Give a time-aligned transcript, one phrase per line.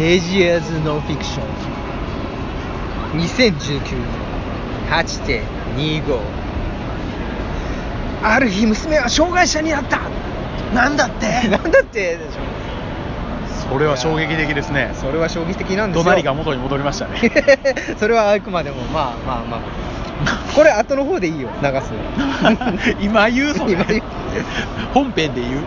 [0.00, 4.06] レジアーズノンフィクション2019年
[4.90, 6.18] 8.25
[8.22, 10.00] ある日娘は障害者になった。
[10.74, 11.26] なんだって？
[11.48, 12.16] なんだって？
[12.16, 13.70] でしょ。
[13.70, 14.90] それは衝撃的ですね。
[14.94, 16.14] それは衝撃的なんですよ。
[16.14, 17.20] りが元に戻りましたね。
[18.00, 19.60] それはあくまでもまあまあまあ。
[20.56, 21.92] これ後の方でいいよ流す
[23.00, 23.72] 今言うそれ。
[23.72, 24.02] 今言う。
[24.94, 25.60] 本編で言う。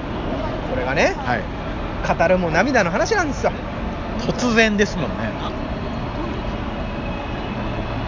[0.73, 1.42] これがねはい。
[2.18, 3.52] 語るも涙の話なんですよ
[4.27, 5.32] 突然ですもんね。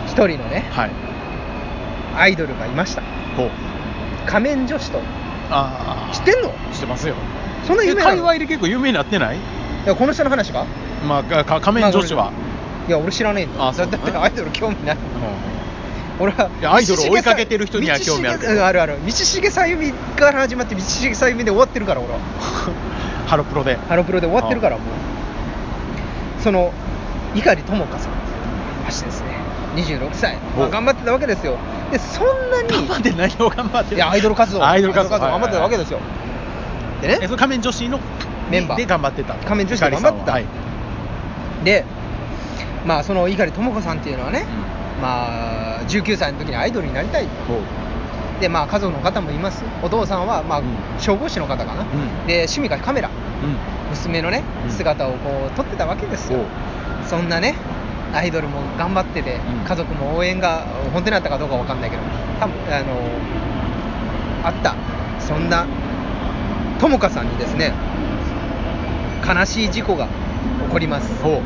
[0.07, 0.91] 一人のねはい。
[2.15, 3.01] アイドルがいました。
[3.35, 3.49] ほう。
[4.25, 4.99] 仮面女子と。
[5.49, 6.49] ああ知ってんの？
[6.73, 7.15] 知ってますよ。
[7.65, 9.37] そんな有名な界隈で結構有名になってない？
[9.37, 9.39] い
[9.85, 10.65] やこの人の話か？
[11.07, 12.31] まあかか仮面女子は、
[12.87, 13.67] いや俺知らねえんだよ。
[13.67, 14.95] あそうだってアイドル興味ない。
[14.95, 15.01] うん。
[16.23, 18.53] 俺はいやアイドルを追いかけてる人には興味あるけど。
[18.53, 18.97] 道重うんあるある。
[19.05, 22.19] 道重さゆみから始まって道重さゆみで終わってるから俺は。
[23.27, 23.75] ハロプロで。
[23.89, 24.85] ハロプロで終わってるからもう
[26.45, 26.71] その
[27.33, 28.11] 碇友香さん
[28.83, 29.29] ましてですね
[29.77, 31.57] 26歳、まあお頑張ってたわけですよ。
[31.91, 33.97] でそんなに頑張って何を頑張ってる。
[33.97, 34.63] いやアイドル活動。
[34.63, 35.17] アイドル活動。
[35.17, 35.99] 頑張ってたわけですよ。
[37.01, 37.99] でねえそれ仮面女子の
[38.51, 38.77] メンバー。
[38.77, 39.33] で頑張ってた。
[39.33, 40.31] 仮面女子で頑張ってた。
[40.33, 40.39] は。
[40.39, 40.45] い。
[41.63, 41.83] で
[42.85, 44.45] まあその碇友香さんっていうのはね、
[45.01, 47.23] まあ19歳の時にアイドルになりたい。
[47.47, 48.39] ほう。
[48.39, 49.63] でまあ家族の方もいます。
[49.81, 50.65] お父さんはまあうん。
[50.99, 52.27] 消防士の方かな、ん。
[52.27, 53.09] で趣味がカメラ。
[53.09, 53.11] う
[53.71, 54.71] ん娘のねうん。
[54.71, 56.39] 姿をこう撮ってたわけですよ、
[57.07, 57.55] そんなね
[58.13, 59.67] アイドルも頑張ってて、うん。
[59.67, 62.03] 家族も応援が本当にあったかどうかわかんないけど
[62.39, 62.85] 多分あの
[64.43, 64.75] あった。
[65.19, 65.65] そんな
[66.79, 67.73] 友香さんにですね
[69.27, 70.11] 悲しい事故が起
[70.71, 71.09] こります。
[71.23, 71.41] こう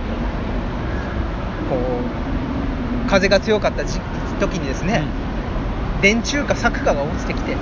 [3.10, 4.02] 風が強かった時
[4.40, 5.04] 時にですね、
[6.02, 7.56] 電柱か柵かが落ちてきて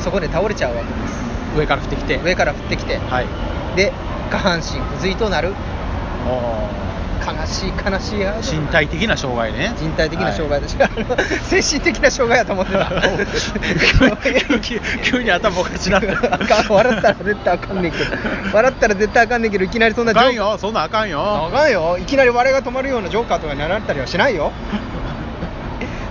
[0.00, 1.14] そこで倒れちゃうわけです。
[1.56, 2.20] う上から降ってきて。
[2.22, 2.98] 上から降ってきて。
[2.98, 3.26] はい
[3.76, 3.92] で
[4.30, 5.54] 下半身不随となる。
[6.26, 9.74] あ悲しい悲しい身体的な障害ね。
[9.76, 12.90] 人体的な障害だし、あの精神的な障害だと思ってた。
[14.60, 16.72] 急急に頭おかしなった。
[16.72, 18.16] 笑ったら絶対あかんねんけど。
[18.52, 20.56] 笑ったら絶対あかんねんけどいきなりそんなあかんよ。
[20.58, 21.20] そんなんあかんよ。
[21.20, 21.98] あかんよ。
[22.00, 24.52] いきなり笑いが止まるようなジョーカーとかになられたりはしないよ。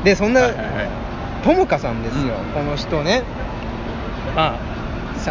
[0.03, 0.67] でそんなはいはいはい。
[1.43, 2.63] 友香さんですよ、うん。
[2.63, 3.23] この人ね。
[4.35, 4.68] まあ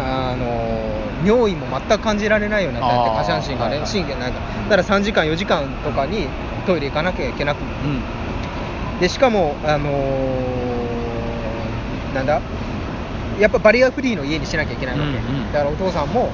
[0.01, 0.45] さあの
[1.25, 3.91] 尿意も全く感じられないようになってあー下半身がね、はいはい。
[3.91, 4.39] 神経ないか。
[4.39, 6.27] らだから3時間4時間とかに
[6.65, 8.01] トイレ行かなきゃいけなくうん。
[8.99, 12.41] でしかもあのーなんだ？
[13.39, 15.51] やっぱバリアフリーの家にしなきゃいけないわけ、うんうん。
[15.53, 16.31] だからお父さんも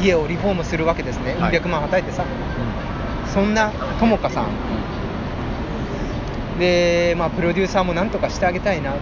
[0.00, 1.48] 家をリフォームするわけですね、はい。
[1.48, 2.24] うん百万はたいてさ。
[2.24, 2.26] う
[3.28, 3.70] そんな
[4.00, 4.46] 友香さん。
[6.58, 8.98] で、まあ、プロデューサーもなんとかしてあげたいなと、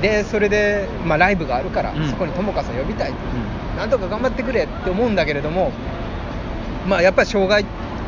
[0.00, 2.08] でそれで、まあ、ライブがあるから、うん。
[2.08, 3.10] そこに友香さん呼びたい。
[3.10, 3.76] と、ん。
[3.76, 5.72] なんとか頑張ってくれって思うんだけれども
[6.88, 7.64] まあやっぱり障害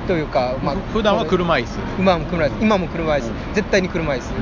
[0.07, 1.79] というか、まあ、ふ普段は車椅子。
[1.99, 2.63] 今も車椅子。
[2.63, 3.55] 今も車椅子、うん。
[3.55, 4.33] 絶対に車椅子。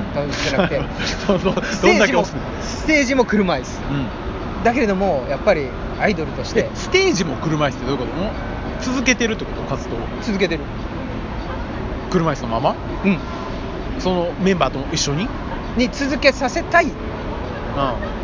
[0.48, 0.80] じゃなくて。
[1.26, 2.42] どどステージもどんだけ押すの？
[2.62, 3.80] ステージも車椅子。
[3.90, 4.64] うん。
[4.64, 5.68] だけれどもやっぱり
[6.00, 6.62] アイドルとして。
[6.62, 8.12] でステージも車椅子ってどういうこと？
[8.12, 8.32] もう
[8.80, 9.62] 続けてるってこと？
[9.62, 10.62] 活動続けてる。
[12.10, 12.76] 車椅子のまま？
[13.04, 13.18] うん。
[13.98, 15.28] そのメンバーと一緒に？
[15.76, 16.86] に続けさせたい。
[16.86, 16.92] うん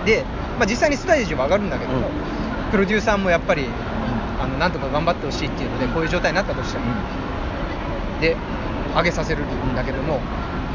[0.04, 0.24] で、
[0.58, 2.02] まあ、実際にステージは上がるんだけど、うん。
[2.70, 3.68] プロデューサーもやっぱり
[4.40, 6.84] あのなんとか頑張ってほしいっていうのでこういう状態になったとしても、
[8.20, 8.36] で
[8.94, 10.18] 上げさせるんだけども、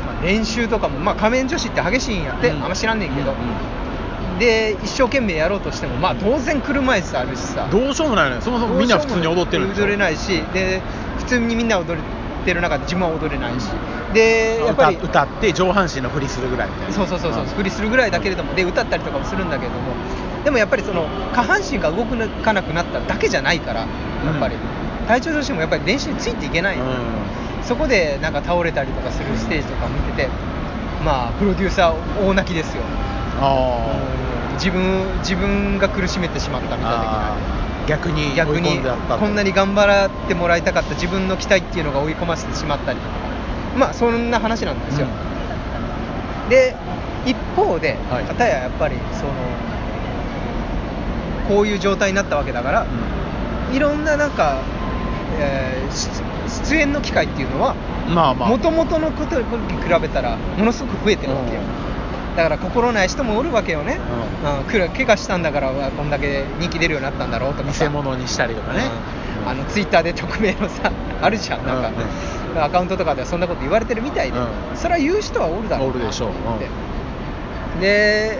[0.06, 2.64] まあ練習とかも、まあ、仮面女子って激しいんやって、うん。
[2.64, 3.38] あんま知らんねんけど、うん
[4.40, 7.68] で一生懸命やろうとしてもまあ当然車椅子あるしさ。
[7.70, 8.42] どうしようもないよね。
[8.42, 10.42] そもそもみんな普通に踊ってるんで踊れないし。
[10.54, 10.82] で
[11.20, 12.04] 普通にみんな踊っ
[12.44, 13.68] てる中で自分は踊れないし
[14.14, 16.94] でやっぱり歌歌って上半身の振りするぐらいみたいな。
[16.94, 17.48] そうそうそうそう、ん。
[17.48, 19.94] 振りするぐらいだけれども、で歌ったりとかもするんだけれども、
[20.44, 23.88] でもやっぱりその下半身が動かなくなっただけじゃないから、や
[24.36, 24.56] っぱり、
[25.08, 26.84] 体調としてもやっぱり練習についていけない、うん。
[27.64, 30.30] そこでなんか倒れたりとかするステージとか見てて、
[31.04, 32.84] まあ、プロデューサー、大泣きですよ、
[33.40, 33.96] あ
[34.54, 37.36] 自分自分が苦しめてしまったみたいな。
[37.88, 43.31] 逆に逆にこんなに頑張ってもらいたかった自分の期待っていうのが追い込ませてしまったりとか、
[43.78, 45.08] まあ、そんな話なんですよ。
[46.50, 46.76] で
[47.26, 48.24] 一方で、はい。
[48.26, 49.32] 片ややっぱりその
[51.48, 52.86] こういう状態になったわけだから、
[53.72, 54.60] いろんななんか、
[55.40, 56.22] えー出
[56.74, 57.76] 出演の機会っていうのは
[58.08, 58.50] うんまあまあ。
[58.50, 61.62] もともとのことに比べたらものすごく増えてるわけよ、
[62.36, 64.00] だから心ない人もおるわけよね、
[64.44, 67.86] ううん、怪我したんだからわこんだけ人気出るようになったんだろうとかさ。
[67.86, 68.82] 偽物にしたりとかね。
[69.44, 69.50] うん。
[69.50, 70.92] あのツイッターで匿名のさ
[71.22, 71.66] あるじゃん。
[71.66, 71.94] なんか、うん
[72.56, 74.48] アカウントとかではそんなこと言われてるみたいで、うん。
[74.76, 76.32] それは言う人はおるだろうなおるでしょう。
[76.32, 76.68] と思って
[77.80, 78.40] で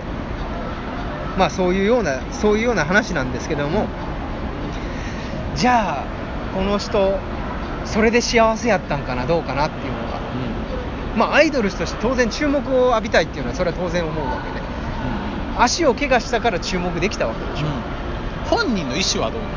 [1.38, 3.86] まあそういうようなそういうような話なんですけども
[5.54, 6.04] じゃあ
[6.54, 7.18] この人
[7.84, 10.20] それで幸せやったんかなどうかなっていうのが。
[11.16, 14.62] まあアイドルとして当然注目を浴びたいっていうのはそれは当然思うわけで。
[15.58, 17.66] 足を怪我したから注目できたわけでしょ、
[18.48, 19.48] 本人の意思はどうな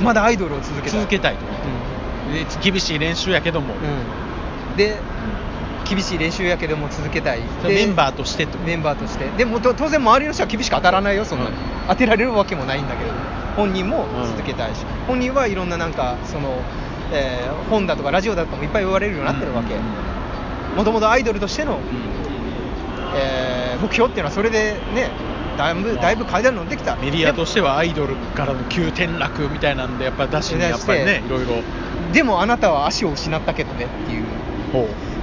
[0.00, 0.02] の？
[0.02, 1.00] まだアイドルを続けたい。
[1.00, 1.52] 続けたいとで
[2.62, 4.96] 厳しい練習やけども、うん、うんで
[5.88, 7.40] 厳しい練習やけども続けたい。
[7.62, 8.58] でメンバーとしてと。
[8.58, 9.26] メンバーとして。
[9.38, 11.46] でもと当然周りの人は厳しく当たらないよそんな。
[11.46, 11.56] に、うん。
[11.88, 13.16] 当てられるわけもないんだけれど。
[13.16, 13.20] も
[13.56, 16.62] 本人も続けたいし、本人はいろんななんかその、
[17.12, 19.74] えー本だとかラジオだとかもいっぱい言われるようになってるわけ。
[19.74, 20.76] うん。
[20.76, 21.80] もともとアイドルとしての、
[23.16, 25.08] えー目標っていうのはそれでね
[25.56, 26.96] だいぶだいぶ階段乗ってきた。
[26.96, 31.62] メディアとしてはアイドルからの急転落みたいなんでやっぱり出しにやっぱりねいろいろ
[32.12, 34.24] でもあなたは足を失ったけどねっていう。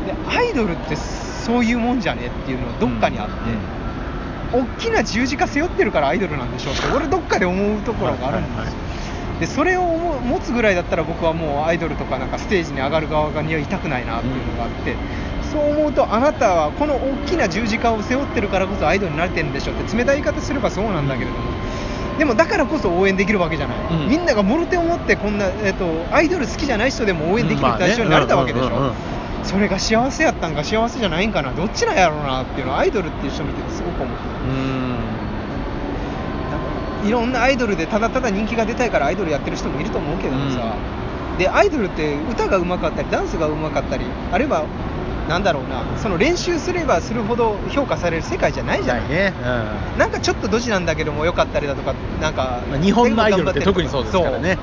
[0.06, 8.76] でアイドルってそういうもんじゃねっていうのはどっかにあって、大きな十字架背負ってるからアイドルなんでしょって俺どっかで思うところがあるんですよ、はいはい
[9.40, 14.96] でそれを持つぐらいだったら僕はもうアイドルとかなんかステージに上がる側にはいたくないなっていうのがあって、
[15.52, 21.52] そう思うとあなたはこの大きな十字架を背負ってるからこそアイドルになれてるんでしょって冷たい言い方すればそうなんだけれども
[22.18, 24.10] でもだからこそ応援できるわけじゃない、うん。
[24.10, 28.94] みんながもろ手を持ってこんな、えっとアイドル好きじゃない人でも応援できる対象になれたわけでしょ、
[29.44, 34.24] それが幸せやったんか幸せじゃないんかなどっちなんやろうなっていうのはアイドルっていう人見ててすごく思って
[37.04, 37.08] うん。
[37.08, 40.76] いろんなアイドルでただただ人気が出たいからアイドルやってる人もいると思うけどもさ、
[41.38, 44.66] でアイドルって歌が上手かったりダンスが上手かったりあるいは
[45.28, 45.84] なんだろうな。
[45.98, 49.02] その練習すればするほど評価される世界じゃないじゃない。
[49.04, 49.34] ないね、
[49.98, 54.58] なんかちょっとドジなんだけども良かったりだとかなんか、まあ日本のアイドルって特にそうですからね。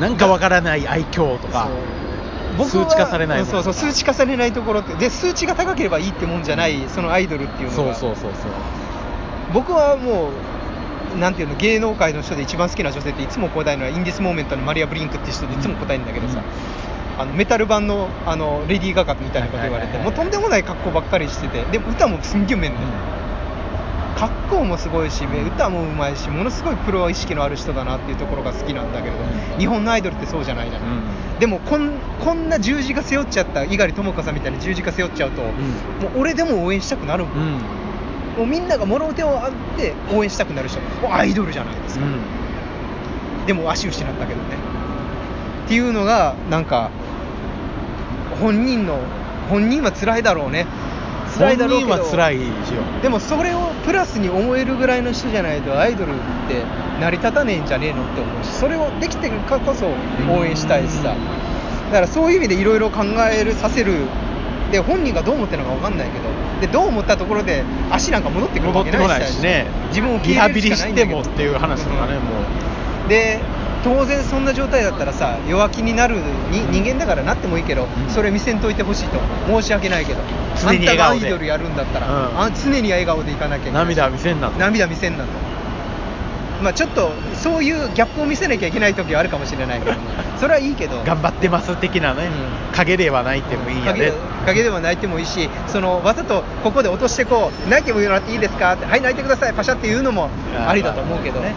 [0.00, 1.68] なんかわからない愛嬌とか
[2.58, 4.94] 数値化されないそうそう数値化されないところって。
[4.94, 8.50] で数値が高ければいいってもんじゃないそのアイドルっていうのそうがそうそうそう。
[9.54, 10.30] 僕はも
[11.14, 16.42] うなんていうの芸能界の人で一番好きな女性っていつも答えるのはインディスモーメントのマリア・ブリンクって人でいつも答えるんだけどさ、
[17.18, 22.86] あのメタル版のあのレディー・ガガみたいなこと言われて、もうとんでもない格好ばっかりしててでも歌もすんげえうめえんだよ、
[24.16, 29.58] 格好もすごいし歌もうまいしものすごいプロ意識のある人だなっていうところが好きなんだけれど、うん。
[29.58, 30.92] 日本のアイドルってそうじゃないじゃない、う
[31.36, 31.38] ん。
[31.38, 31.92] でもこん
[32.24, 35.48] こんな十字架背負っちゃった猪狩ともかさんみたいに十字架背負っちゃうと、も
[36.16, 37.36] う俺でも応援したくなるもん。
[37.36, 37.42] うん。
[37.42, 37.60] うん
[38.36, 40.78] もうみんながもろ手をあって応援したくなる人。
[41.00, 42.04] もうアイドルじゃないですか、
[43.46, 44.56] でも足失ったけどね。
[45.64, 46.90] っていうのがなんか
[48.40, 48.98] 本人の
[49.48, 50.66] 本人は辛いだろうね。
[51.38, 51.90] 辛いだろうけど。
[51.92, 56.14] 本人は辛いしよでもそれをプラスに思えるぐらいの人じゃないとアイドルっ
[56.48, 56.62] て
[57.00, 59.86] 成り立たねえんじゃねえのって思うしそれをできてるからこそ
[60.30, 61.14] 応援したいしさ。
[61.86, 63.92] だからそういう意味でいろいろ考えるさせる。
[64.72, 66.24] で本人がどう思ってるのか分かんないけど。
[66.60, 69.66] でどう思ったところで足なんか戻ってくるわけないしないしね。
[69.90, 72.30] 自分をリハビリしてもっていう話とかね、うんも
[73.06, 73.08] う。
[73.08, 73.38] で
[73.86, 76.16] 当然そんな状態だったらさ弱気になる
[76.50, 77.88] に人間だからなってもいいけど、ん。
[78.10, 80.20] それ見せんといてほしいと申し訳ないけど。
[80.60, 82.40] 常にあんたがア笑顔でイドルやるんだったら、うん。
[82.40, 83.84] あ常に笑顔でいかなきゃいけない。
[83.84, 84.58] 涙は見せんなと。
[84.58, 85.30] 涙見せんなと。
[86.62, 90.00] まあちょっとそういうギャップを見せなきゃいけない時はあるかもしれないけども。
[90.40, 91.02] それはいいけど。
[91.04, 92.74] 頑張ってます的なね、うん。
[92.74, 93.98] 影ではないってもいいやね。
[93.98, 94.12] 影
[94.46, 100.30] 影では泣いてもいいしそのわざとここで落としてこう泣いてもらっていいですかってはい泣いてくださいパシャって言うのも
[100.66, 101.52] ありだと思うけど、ね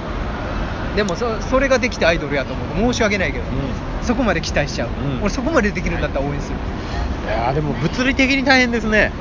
[0.96, 2.68] でもそそれができてアイドルやと思う。
[2.68, 3.48] と申し訳ないけど、う
[4.04, 5.22] そこまで期待しちゃう、うん。
[5.22, 6.60] 俺そこまでできるんだったら応援する、ん、
[7.28, 9.12] いやーでも物理的に大変ですね。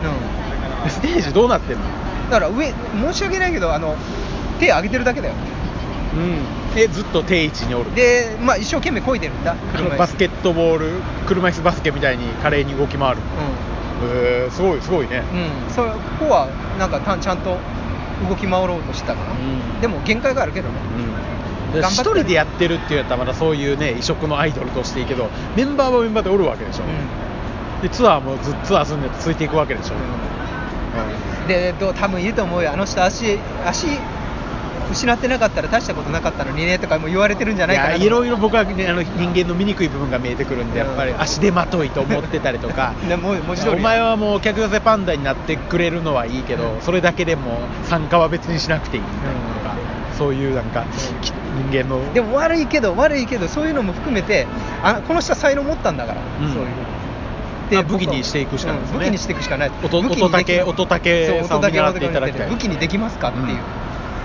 [0.84, 1.82] うん、ステージどうなってんの？
[2.30, 2.72] だから上
[3.12, 3.96] 申し訳ないけどあの
[4.58, 5.34] 手上げてるだけだよ。
[6.14, 6.80] うん。
[6.80, 7.94] えずっと定位置におる。
[7.94, 9.56] でまあ一生懸命漕いでるんだ。
[9.98, 10.90] バスケットボール
[11.26, 13.18] 車椅子バスケみたいに華麗に動き回る。
[14.00, 15.22] へえすごいすごいね。
[15.32, 16.48] うん、うん、それここは
[16.78, 17.56] なんかたちゃんと
[18.28, 19.34] 動き回ろうとしたかな、う
[19.78, 19.80] ん。
[19.80, 20.75] でも限界があるけどね。
[20.98, 32.72] うん、一人でやってるっていうやったらまだそういうね異色のアイドルとしていいけどメンバーはメンバーでおるわけでしょ、うでツアーもずツアーすんでついていくわけでしょ、ん、うん、でどう多分いると思うよ。
[32.72, 33.87] あの人足足
[34.92, 42.94] 失ってなかったら大したことなかったのにねとかも言われてるんじゃないかなといろいろ僕は、ね、あの人間の醜い部分が見えてくるんで、やっぱり足手まといと思ってたりとか。
[43.70, 50.84] お前はもう客寄せパンダになってくれるのはいいけど、うんそれだけでも参加は別にしなくていいみたいなとか、そういうなんか、
[51.20, 52.12] き人間の。
[52.12, 54.46] でも悪いけど悪いけどそういうのも含めて
[54.82, 56.52] あこの人は才能持ったんだから、うん。
[56.52, 56.68] そういう。
[57.70, 59.70] まあ武器にしていくしかないねうん武器にしていくしかない。
[59.82, 62.50] 音竹音竹そうさんを見習っていただきたい。
[62.50, 63.58] 武器にできますかっていう、うん。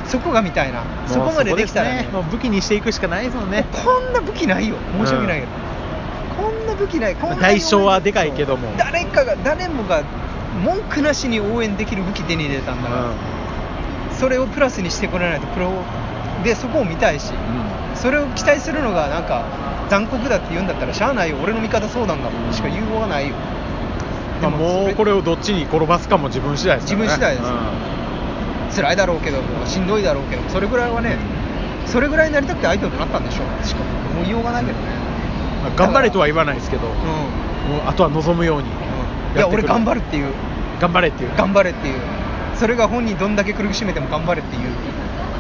[0.08, 0.84] そこが見たいな。
[1.08, 2.08] そこまでできたらね。
[2.12, 3.66] もう武器にしていくしかないですもんね。
[3.72, 4.76] こんな武器ないよ。
[5.00, 5.52] 申し訳ないけど、
[6.42, 7.16] こんな武器ない。
[7.16, 8.70] こんなに代償はでかいけども。
[8.78, 10.04] 誰かが誰もが
[10.64, 13.12] 文句なしに応援できる武器手に入れたんだから、
[14.18, 15.70] それをプラスにしてこられないとプロ
[16.44, 17.32] でそこを見たいし、
[17.96, 19.44] それを期待するのがなんか
[19.90, 21.38] 残酷だって言うんだったらしゃあないよ。
[21.42, 22.54] 俺の味方そうなんだもん。
[22.54, 23.36] しか言うようがないよ。
[24.42, 26.98] まもうこれをどっちに転ばすかも自分次第ですね。
[26.98, 27.48] 自分次第です。
[27.48, 27.58] うん。
[28.76, 31.18] 辛いだろうけどもしんどいだろうけどもそれぐらいはね
[31.86, 33.66] それぐらいになりたくてアイドルになったんでしょう。
[33.66, 33.86] しかも
[34.16, 34.86] もう言いようがないけどね。
[35.64, 40.34] まあ頑張れとは言わないですけど、うん、もうあとは望むようにうん、いや俺頑張るっていう。
[40.82, 41.32] 頑張れっていう。
[41.38, 42.00] 頑張れっていう。
[42.56, 44.72] それが本人どんだけ苦しめても頑張れっていう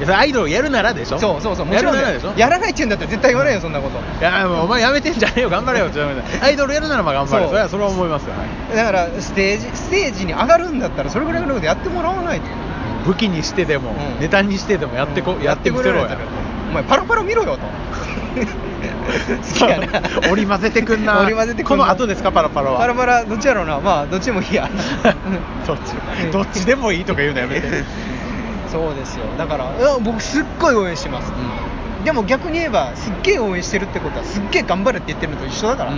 [0.05, 1.19] それアイドルをやるならでしょ。
[1.19, 1.65] そうそうそう。
[1.65, 2.01] もちろんね。
[2.01, 2.33] やるならでしょ。
[2.37, 3.99] やらないって言うんだったら絶対言わないよそんなこと。
[3.99, 5.49] いやもうお前やめてんじゃねえよ。
[5.49, 5.99] 頑張れよって。
[6.41, 8.43] アイドルやるならまあ頑張れそれはそれは思いますよ、は
[8.73, 12.45] いだからステージステージに上がるんだったらそれぐらいのことやってもらわないと。
[13.05, 14.21] 武器にしてでも、うん。
[14.21, 15.43] ネタにしてでもやってこ、うん。
[15.43, 17.59] やってみせろややってくれないお前パラパラ見ろよと。
[19.53, 20.01] 好きやな。
[20.31, 21.19] 織り交ぜてくんな。
[21.19, 22.79] 織り交ぜてこの後ですかパラパラは。
[22.79, 23.79] パラパラどっちやろうな。
[23.79, 24.69] まあどっちでもいいや。
[25.67, 26.31] どっち？
[26.31, 27.67] どっちでもいいとか言うのやめて
[28.73, 29.25] そうですよ。
[29.37, 31.31] だからうん僕すっごい応援してます、
[32.03, 35.93] でも逆に言えばすっげえ応援してるってことはすっげえ頑張れって言ってるのと一緒だから、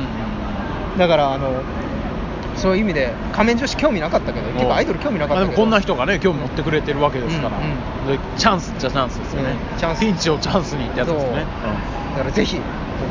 [0.97, 1.63] だからあの
[2.55, 5.41] そういう意味で仮面女子興味なかったけど結構アイドル興味なかったけど。
[5.41, 9.99] まあでもこんな人がね興味持ってくれてるわけですから、うんでチャンスっちゃチャンスですよね、うんチャンス。
[9.99, 11.45] ピンチをチャンスにってやつですよね、
[12.11, 12.61] だからぜひ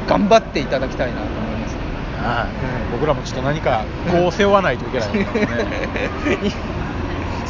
[0.07, 1.77] 頑張っていただきたいなと思います。
[1.77, 2.49] うんはい。
[2.49, 6.53] うん僕らもちょっと何かこう背負わないといけないですね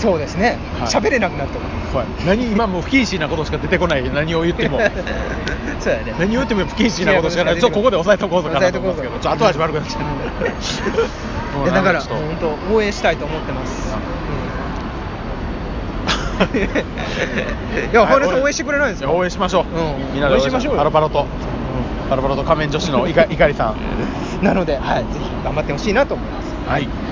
[0.04, 0.58] そうですね。
[0.78, 0.88] はい。
[0.88, 1.68] 喋、れなくなったもん。
[1.96, 2.26] はい。
[2.26, 4.12] 何今もう不謹慎なことしか出てこない。
[4.12, 4.78] 何を言っても。
[5.80, 6.14] そうやね。
[6.18, 7.54] 何を言っても不謹慎なことしかない。
[7.58, 9.18] ちょっとここで押さえとこうとかなと思いますけど。
[9.18, 10.02] ちょっと後味悪くなっちゃう。
[11.72, 13.96] だから本当応援したいと思ってます、
[16.52, 16.60] うん。
[17.90, 19.10] いや本当応援してくれないんですよ。
[19.10, 20.12] 応援しましょう、うん。
[20.12, 20.78] みんなで応援しましょうよ。
[20.78, 21.26] パラパラと、
[22.10, 23.72] パラパラと仮面女子のいかいかりさ
[24.42, 24.44] ん。
[24.44, 26.68] なので、はい、ぜひ頑張ってほしいなと思います。
[26.68, 27.03] はい